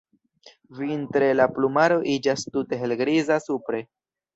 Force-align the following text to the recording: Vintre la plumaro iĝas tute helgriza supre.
Vintre 0.79 1.29
la 1.41 1.47
plumaro 1.59 2.03
iĝas 2.17 2.49
tute 2.51 2.85
helgriza 2.85 3.43
supre. 3.51 3.89